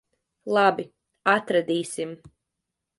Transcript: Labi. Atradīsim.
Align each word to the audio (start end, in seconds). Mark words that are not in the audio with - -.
Labi. 0.57 0.87
Atradīsim. 1.37 2.19